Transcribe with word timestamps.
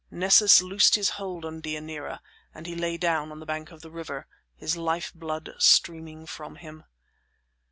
Nessus 0.09 0.63
loosed 0.63 0.95
his 0.95 1.09
hold 1.09 1.45
on 1.45 1.61
Deianira, 1.61 2.21
and 2.55 2.65
he 2.65 2.75
lay 2.75 2.97
down 2.97 3.31
on 3.31 3.39
the 3.39 3.45
bank 3.45 3.69
of 3.69 3.81
the 3.81 3.91
river, 3.91 4.25
his 4.55 4.75
lifeblood 4.75 5.53
streaming 5.59 6.25
from 6.25 6.55
him. 6.55 6.85